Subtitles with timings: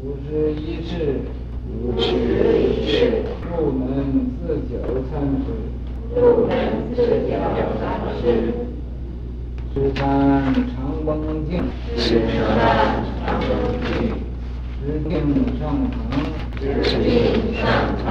[0.00, 1.22] 五十一世，
[1.68, 2.06] 五十
[2.56, 4.78] 一世，入门自九
[5.10, 5.12] 参
[5.42, 5.46] 之，
[6.14, 6.54] 入门
[6.94, 7.34] 自久
[7.80, 7.82] 参
[8.22, 8.22] 之，
[9.74, 10.64] 十三长
[11.04, 11.10] 崩
[11.50, 11.64] 镜，
[11.96, 12.38] 十三
[13.26, 13.50] 长崩
[13.82, 13.90] 镜，
[14.86, 15.12] 十定
[15.58, 15.60] 上
[15.90, 15.98] 堂，
[16.60, 16.62] 十
[17.02, 17.60] 定上
[18.04, 18.06] 堂，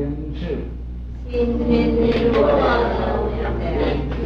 [0.00, 0.40] 两边翅，
[1.28, 2.58] 蜻蜓落了
[3.36, 3.68] 两边
[4.08, 4.16] 翅，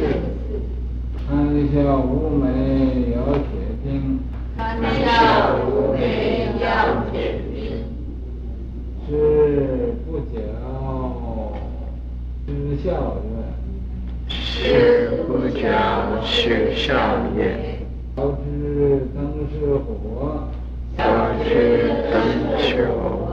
[1.27, 1.27] 谈
[1.73, 3.45] 笑乌梅摇铁
[3.83, 3.85] 钉，
[4.55, 5.05] 谈笑
[5.67, 5.99] 乌梅
[6.61, 6.65] 摇
[7.11, 7.13] 铁
[7.51, 7.53] 钉，
[9.05, 9.09] 吃
[10.05, 10.33] 不嚼
[12.47, 12.49] 失
[12.81, 12.87] 笑
[13.25, 13.27] 曰，
[14.29, 14.33] 吃
[15.27, 15.59] 不嚼
[16.23, 16.87] 失笑
[17.35, 17.39] 曰，
[18.15, 18.39] 烧之
[19.13, 19.19] 灯
[19.51, 20.47] 是火，
[20.97, 21.03] 烧
[21.43, 21.49] 之
[22.13, 22.15] 灯
[22.59, 23.24] 是火，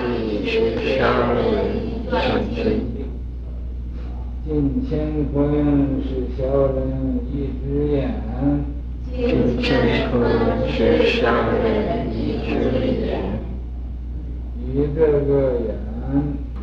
[0.00, 1.44] 大帝是小人
[1.76, 2.16] 一卷
[2.54, 2.58] 经，
[4.46, 4.48] 晋
[4.88, 4.96] 乾
[5.30, 5.30] 坤
[6.02, 6.80] 是小人
[7.30, 8.08] 一只眼，
[9.12, 9.68] 晋乾
[10.10, 10.16] 坤
[10.70, 11.20] 是小
[11.52, 12.16] 人一
[12.48, 12.48] 只
[13.04, 13.12] 眼，
[14.64, 15.68] 以这个眼，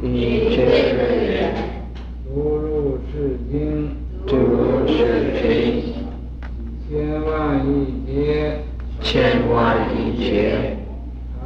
[0.01, 0.57] 以这
[0.97, 1.53] 个眼，
[2.25, 3.55] 读入是经，
[4.25, 4.97] 读入是
[5.43, 5.93] 经，
[6.89, 7.69] 千万亿
[8.07, 8.61] 劫，
[8.99, 10.75] 千万亿劫，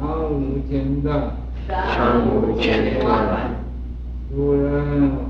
[0.00, 1.36] 常无间断，
[1.68, 3.06] 常无间断。
[4.34, 4.62] 诸人
[5.10, 5.20] 还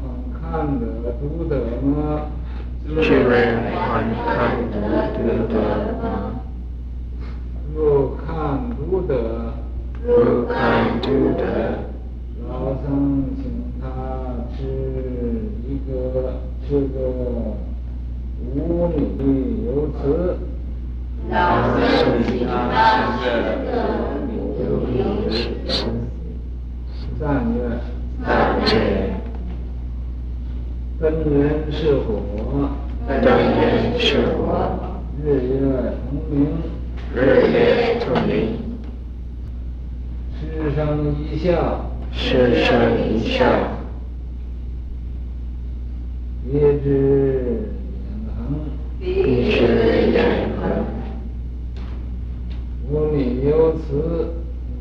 [0.40, 0.40] 看
[0.78, 0.84] 得
[1.20, 2.26] 读得吗？
[2.86, 3.30] 诸人
[3.74, 3.74] 还
[4.24, 4.30] 看
[4.70, 4.74] 得
[5.14, 5.16] 读
[5.52, 5.58] 得
[6.02, 6.04] 吗？
[7.74, 7.78] 若
[8.16, 8.26] 看
[8.76, 9.10] 读得，
[10.04, 11.06] 若看读
[11.38, 11.40] 得，
[12.48, 12.50] 老
[12.84, 12.86] 僧
[13.36, 13.42] 请
[13.80, 13.82] 他
[14.54, 14.60] 吃
[15.66, 15.90] 一个
[16.68, 16.96] 吃个
[18.54, 18.56] 五
[18.88, 19.20] 米
[19.64, 19.96] 油糍。
[21.30, 21.34] 老
[21.78, 21.78] 僧
[22.26, 22.52] 请他
[31.72, 32.20] 是火，
[33.08, 34.70] 灯元是火，
[35.24, 35.50] 日月
[36.10, 36.46] 同明，
[37.14, 37.16] 日
[37.50, 38.30] 月同明，
[40.38, 40.78] 师生
[41.18, 42.70] 一笑，师生
[43.08, 43.44] 一笑，
[46.44, 46.86] 别知
[48.04, 48.38] 眼横，
[49.00, 49.04] 别
[49.50, 49.56] 知
[50.12, 50.62] 眼横，
[52.90, 53.16] 五米
[53.48, 54.34] 有词，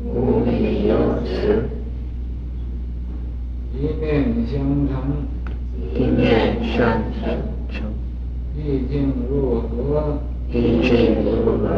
[0.04, 0.94] 五米有
[1.24, 1.70] 词，
[3.74, 4.92] 一面相承，
[10.82, 11.68] 毕竟如何？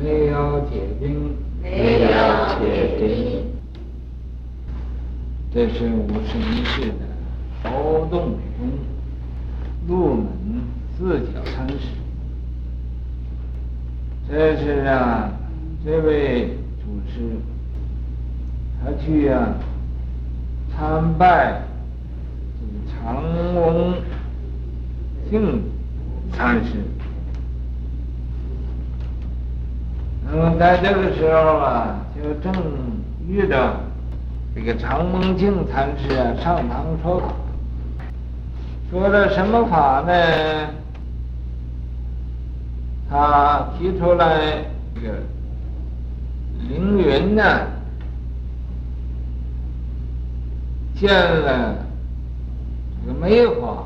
[0.00, 3.42] 梅摇铁钉，梅摇铁钉。
[5.52, 6.98] 这是五十一世的
[7.64, 8.70] 曹洞宗
[9.88, 10.28] 入门
[10.96, 11.88] 四角参师。
[14.30, 15.32] 这是啊，
[15.84, 17.22] 这位主持，
[18.84, 19.52] 他去啊
[20.70, 21.62] 参拜
[22.60, 23.20] 这个长
[23.56, 23.94] 翁
[25.28, 25.64] 净
[26.32, 26.76] 禅师。
[30.34, 32.50] 那么在这个时候啊，就正
[33.28, 33.74] 遇到。
[34.54, 37.22] 这个长蒙净禅师啊，上堂说，
[38.90, 40.12] 说的什么法呢？
[43.10, 44.64] 他提出来
[44.94, 45.14] 这个
[46.68, 47.42] 凌云呢，
[50.94, 51.76] 见了
[53.04, 53.84] 这个梅花，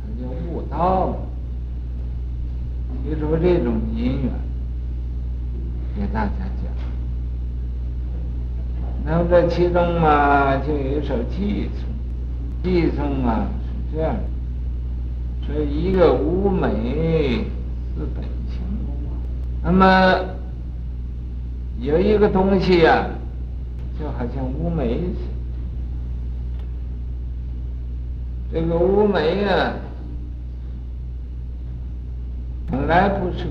[0.00, 1.16] 他就悟道了。
[3.02, 4.30] 提出这种因缘
[5.96, 6.32] 给大家
[6.62, 6.72] 讲。
[9.04, 11.88] 那么这其中嘛，就有一首寄颂，
[12.62, 13.46] 寄颂啊
[13.90, 14.22] 是这样的，
[15.46, 17.44] 说一个乌梅
[17.94, 18.60] 四本行。
[19.62, 19.84] 那么
[21.80, 23.06] 有一个东西呀、
[24.00, 25.04] 就好像乌梅似
[28.52, 28.60] 的。
[28.60, 29.74] 这个乌梅啊，
[32.70, 33.46] 本来不是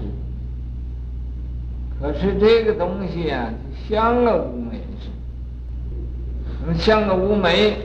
[2.03, 3.49] 可是这个东西啊，
[3.89, 5.07] 就像个乌梅似
[6.67, 7.77] 的，像个乌梅，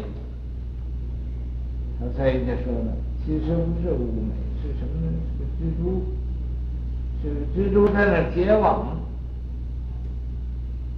[2.00, 5.12] 他所以就说了，其实不是乌梅，是什么呢？
[5.38, 6.02] 是蜘蛛，
[7.22, 8.96] 是蜘蛛在那结网，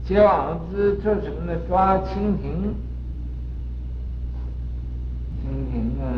[0.06, 1.61] 结网子做什么呢？
[1.69, 2.75] 抓蜻蜓，
[5.44, 6.08] 蜻蜓啊，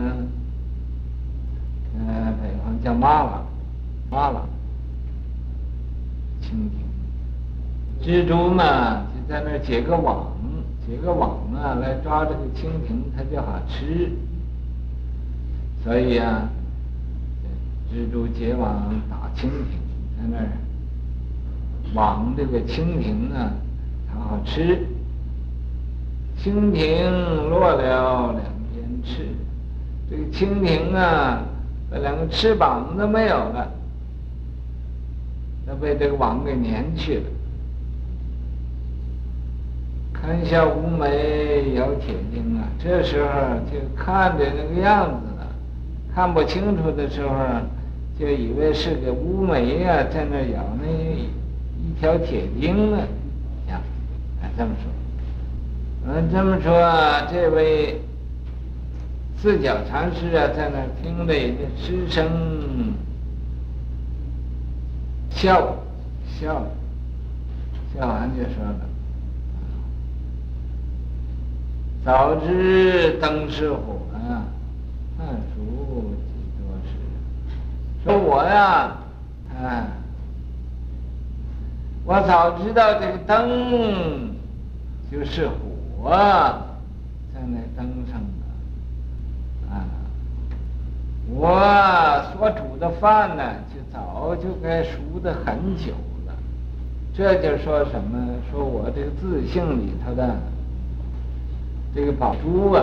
[1.99, 3.43] 呃，北方叫蚂蚱，
[4.09, 4.37] 蚂蚱。
[6.41, 6.92] 蜻蜓，
[8.03, 10.27] 蜘蛛嘛，就在那儿结个网，
[10.87, 14.11] 结个网啊，来抓这个蜻蜓，它就好吃。
[15.85, 16.49] 所以啊，
[17.93, 19.79] 蜘蛛结网打蜻蜓，
[20.17, 20.49] 在那儿
[21.95, 23.53] 网这个蜻蜓啊，
[24.09, 24.87] 它好吃。
[26.43, 27.09] 蜻蜓
[27.49, 28.45] 落了两
[28.75, 29.29] 边翅，
[30.11, 31.43] 这个蜻蜓啊，
[31.89, 33.71] 那两个翅膀都没有了。
[35.65, 37.23] 都被这个网给粘去了。
[40.23, 43.29] 看一下乌梅有铁钉啊，这时候
[43.67, 45.49] 就看着那个样子了，
[46.15, 47.37] 看不清楚的时候，
[48.17, 52.99] 就以为是个乌梅呀、啊，在那咬那一条铁钉呢。
[53.69, 53.81] 呀，
[54.41, 56.73] 哎，这么说，嗯，这么说，
[57.29, 58.01] 这位
[59.37, 62.95] 四脚禅师啊，在那听着也就失声。
[65.31, 65.75] 笑，
[66.39, 66.65] 笑，
[67.93, 68.89] 笑完就说了
[72.05, 74.43] ：“早知灯是火啊，
[75.17, 75.63] 饭熟
[76.27, 76.91] 几多时。”
[78.05, 78.97] 说我呀，
[79.55, 79.87] 啊，
[82.05, 84.35] 我早知道这个灯
[85.11, 86.11] 就是火，
[87.33, 89.87] 在那灯上的，啊，
[91.29, 91.61] 我
[92.33, 93.43] 所煮的饭呢？
[93.73, 95.93] 就早就该熟的很久
[96.27, 96.35] 了，
[97.15, 98.19] 这就说什么？
[98.51, 100.35] 说我这个自性里头的
[101.95, 102.83] 这个宝珠啊，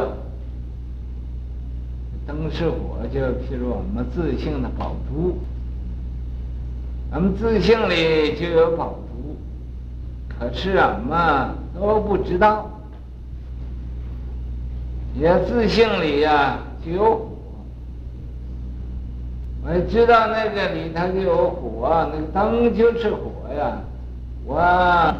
[2.28, 5.38] 灯是火，就譬如我们自性的宝珠，
[7.12, 9.36] 咱们自性里就有宝珠，
[10.28, 12.70] 可是俺们都不知道，
[15.16, 17.26] 也自性里呀、就有火。
[19.66, 23.82] 我知道那个里头就有火，那个灯就是火呀。
[24.46, 25.14] 我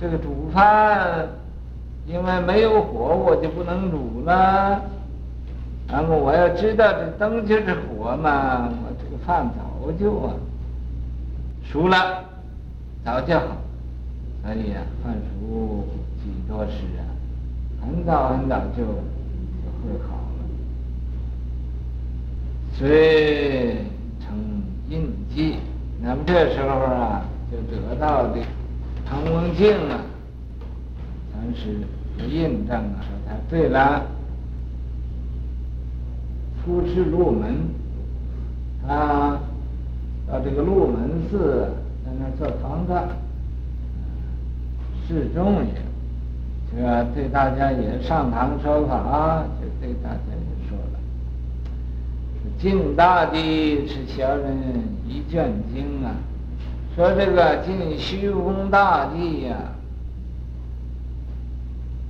[0.00, 1.28] 这个煮饭，
[2.06, 4.80] 因为没有火，我就不能煮了。
[5.88, 10.34] 然后我要知道这灯就是火嘛，我这个饭早就啊
[11.64, 12.24] 熟了，
[13.04, 13.56] 早就好。
[14.42, 15.84] 所以呀，饭熟
[16.22, 17.02] 几多时啊？
[17.80, 20.40] 很早很早就就会好了。
[22.72, 23.78] 所以
[24.20, 24.36] 成
[24.88, 25.56] 印记，
[26.00, 28.38] 那么这时候啊，就得到的
[29.08, 30.00] 成文静啊，
[31.56, 31.70] 禅师
[32.28, 34.02] 印证啊，说他对了，
[36.62, 37.54] 出世鹿门，
[38.86, 39.38] 他
[40.28, 41.68] 到这个鹿门寺
[42.04, 42.92] 在那做堂子，
[45.08, 45.72] 示众也，
[46.70, 50.98] 这个对大家也上堂说法，就对大家也说了。
[52.58, 54.56] 晋大帝是小人
[55.06, 56.14] 一卷经啊，
[56.94, 59.56] 说这个晋虚空大帝呀、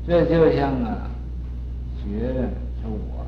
[0.07, 1.11] 这就像啊，
[1.99, 2.43] 学的
[2.81, 3.27] 是我，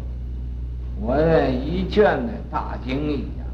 [1.01, 3.47] 我的一卷的大经一样。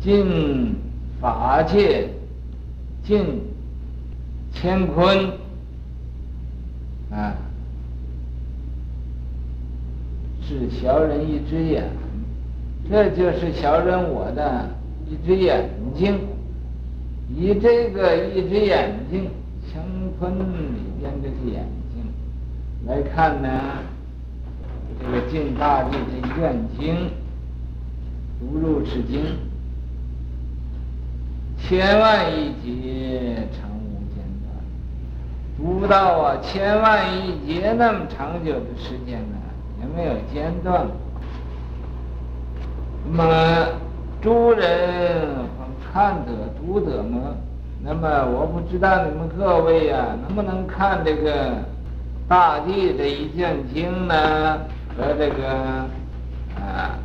[0.00, 0.76] 晋
[1.20, 2.08] 法界，
[3.02, 3.42] 晋
[4.54, 5.28] 乾坤
[7.10, 7.34] 啊。
[10.40, 11.90] 是小人一只眼，
[12.88, 14.70] 这就是小人我的
[15.10, 16.20] 一只眼睛。
[17.28, 19.30] 以这个一只眼睛，
[19.72, 19.82] 乾
[20.18, 22.04] 坤里边这个眼睛
[22.86, 23.48] 来看呢，
[25.00, 27.10] 这个晋大地的愿经，
[28.38, 29.36] 读入此经，
[31.58, 34.46] 千万亿劫长无间断，
[35.56, 39.36] 读到啊千万亿劫那么长久的时间呢。
[39.78, 40.86] 也没有间断。
[43.10, 43.68] 那么
[44.22, 45.28] 诸人
[45.96, 47.34] 看得读得吗？
[47.82, 51.54] 那么我不知道你们各位呀、啊，能不能看这个
[52.28, 54.14] 大地这一卷经呢？
[54.94, 55.48] 和这个
[56.54, 56.98] 啊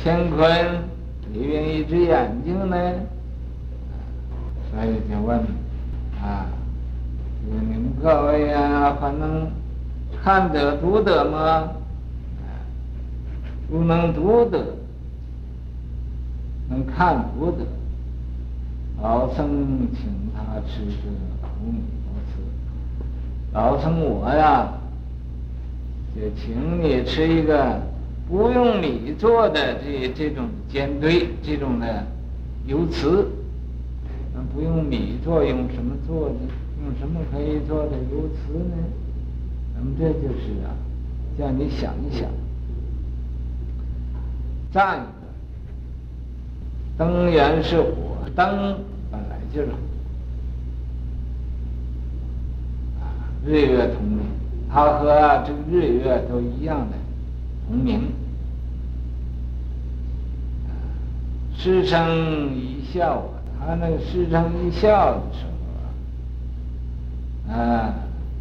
[0.00, 0.48] 乾坤
[1.32, 2.76] 里面一只眼睛呢？
[4.70, 5.40] 所以就问
[6.22, 6.46] 啊，
[7.44, 9.50] 你们各位呀、啊，还能？
[10.22, 11.68] 看得读得吗？
[13.68, 14.64] 不能读得。
[16.72, 17.58] 能看不得。
[19.02, 21.10] 老僧请他吃个
[21.60, 22.32] 无米多次，
[23.52, 24.72] 老僧我呀，
[26.14, 27.80] 就请你吃一个
[28.28, 32.06] 不用米做的这这种煎堆，这种的
[32.66, 33.24] 油糍。
[34.34, 36.34] 那不用米做，用什么做的？
[36.84, 38.76] 用什么可以做的油糍呢？
[39.74, 40.72] 那么这就是啊，
[41.38, 42.30] 叫你想一想。
[44.72, 45.00] 再
[46.98, 48.78] 灯源是火，灯
[49.10, 49.68] 本来就是
[53.00, 54.20] 啊，日月同明，
[54.70, 56.96] 它和这个日月都一样的
[57.66, 58.12] 同明。
[61.56, 65.44] 师生一笑啊，他那个师生一笑的时
[67.46, 67.94] 候啊，啊，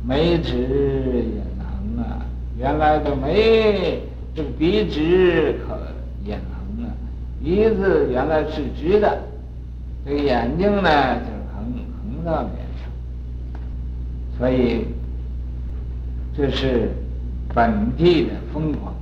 [0.05, 2.25] 眉直眼横啊，
[2.57, 4.01] 原来的眉
[4.35, 5.77] 这个笔直可。
[6.23, 6.50] 眼横，
[7.43, 9.19] 鼻子原来是直的，
[10.05, 12.89] 这个眼睛呢就是横横到脸上，
[14.37, 14.85] 所以
[16.37, 16.91] 这是
[17.53, 18.93] 本地的疯狂。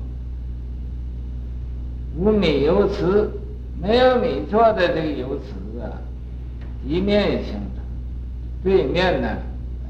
[2.18, 3.30] 无米油瓷，
[3.82, 5.92] 没有米做的这个油瓷啊，
[6.88, 7.62] 一面形成，
[8.64, 9.28] 对面呢，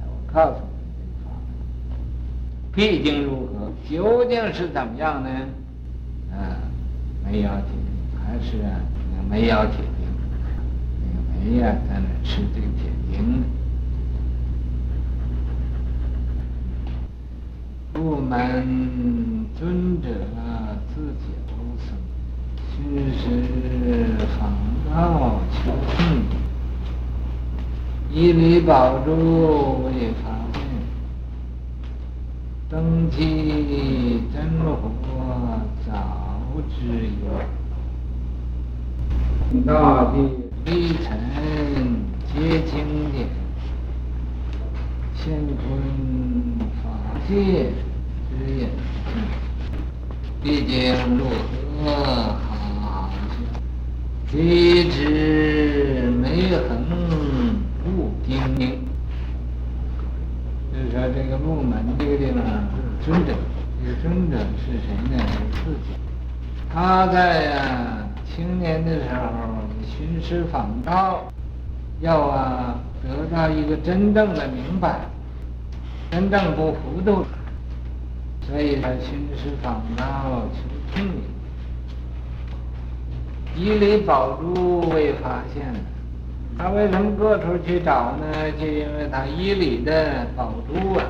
[0.06, 0.58] 我告诉
[2.74, 5.30] 你，毕竟如何，究竟是怎么样呢？
[6.32, 6.58] 啊。
[7.26, 7.50] 没有，
[8.42, 8.80] 是啊，
[9.30, 10.08] 没有铁钉，
[11.02, 11.18] 那个
[11.52, 13.46] 煤呀，在那吃这个铁钉呢。
[17.94, 20.08] 不门尊者
[20.96, 21.28] 自九
[21.86, 21.88] 僧，
[22.72, 23.18] 虚实
[24.40, 24.40] 访
[24.90, 26.24] 道求证，
[28.12, 30.64] 一礼宝珠为法面，
[32.70, 34.74] 灯机真火
[35.86, 35.92] 早。
[36.68, 37.28] 知有，
[39.66, 40.30] 大地
[40.68, 41.10] 微尘
[42.32, 43.28] 皆经典，
[45.18, 45.58] 乾坤
[46.84, 46.86] 法
[47.28, 47.34] 界
[48.30, 48.70] 之眼，
[50.44, 51.26] 毕竟如
[51.84, 53.10] 何好
[54.30, 56.86] 像，举止眉横
[57.84, 58.78] 不丁宁。
[60.72, 62.38] 就是说这个木门这个地方
[63.02, 63.34] 是，尊者，
[63.84, 65.18] 这个尊者是谁呢？
[65.28, 65.34] 是
[65.66, 65.98] 自己。
[66.72, 67.99] 他在呀、啊、
[68.40, 69.20] 青年的时候
[69.84, 71.26] 寻师访道，
[72.00, 75.02] 要啊得到一个真正的明白，
[76.10, 77.26] 真正不糊涂，
[78.48, 80.62] 所以他寻师访道求
[80.96, 81.22] 证明。
[83.58, 85.76] 一礼宝珠未发现，
[86.58, 88.50] 他为什么各处去找呢？
[88.58, 91.04] 就因为他衣里的宝珠啊，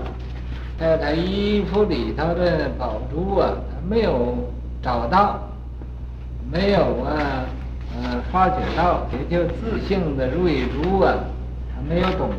[0.80, 4.36] 在他衣服里头的宝珠啊，他没有
[4.82, 5.40] 找到。
[6.52, 7.46] 没有啊，
[7.94, 11.14] 呃，发觉到也就自性的瑞珠啊，
[11.72, 12.32] 他没有懂，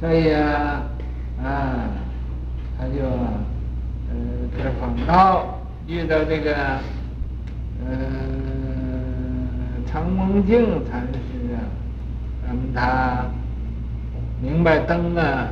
[0.00, 0.82] 所以啊，
[1.40, 1.86] 啊，
[2.76, 3.04] 他就
[4.10, 4.16] 呃，
[4.56, 6.56] 这访道遇到这个
[7.86, 7.94] 呃
[9.86, 11.62] 长蒙净禅师啊，
[12.48, 13.26] 那么他
[14.42, 15.48] 明白灯啊，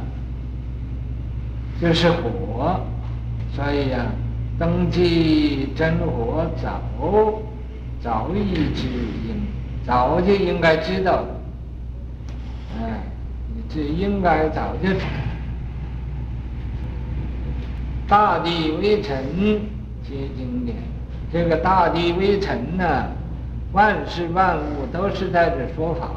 [1.81, 2.81] 就是火，
[3.55, 4.26] 所以呀、啊。
[4.59, 6.81] 登记真火早
[8.01, 8.87] 早已知
[9.29, 9.43] 应，
[9.85, 11.29] 早就应该知道了。
[12.79, 13.03] 哎，
[13.69, 14.89] 这应该早就。
[18.09, 19.17] 大地微尘
[20.03, 20.77] 皆经典，
[21.31, 23.11] 这个大地微尘呢，
[23.73, 26.11] 万事万物都是在这说法，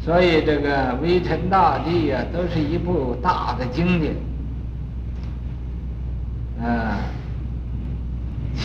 [0.00, 4.14] 所以这个微尘大地呀、都是一部大的经典。
[6.60, 6.98] 啊。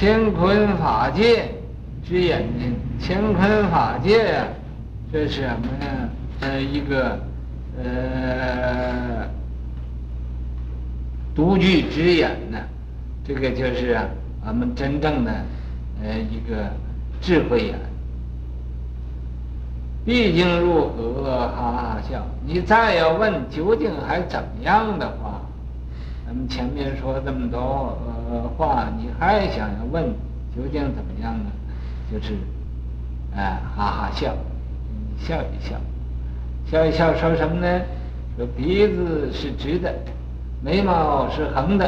[0.01, 1.53] 乾坤法界
[2.03, 4.47] 之眼睛，乾坤法界呀，
[5.13, 6.09] 这是什么呢？
[6.39, 7.19] 呃一个
[7.77, 9.29] 呃
[11.35, 12.57] 独具之眼呢，
[13.23, 14.09] 这个就是啊，
[14.47, 15.31] 我们真正的
[16.03, 16.71] 呃一个
[17.21, 17.75] 智慧眼。
[20.03, 21.47] 毕竟如何？
[21.55, 22.25] 哈哈笑。
[22.43, 25.30] 你再要问究竟还怎么样的话？
[26.31, 27.59] 咱们前面说这么多
[28.31, 30.01] 呃话，你还想要问
[30.55, 31.51] 究竟怎么样呢？
[32.09, 32.37] 就是，
[33.35, 34.33] 哎，哈哈笑，
[35.17, 35.75] 笑一笑，
[36.65, 37.81] 笑一笑说什么呢？
[38.37, 39.93] 说鼻子是直的，
[40.63, 41.85] 眉毛是横的，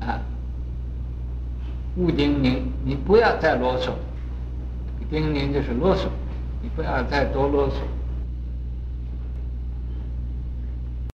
[0.00, 0.18] 啊，
[1.96, 3.90] 勿叮咛，你不要再啰嗦，
[5.10, 6.06] 叮咛就是啰嗦，
[6.62, 7.74] 你不要再多啰嗦。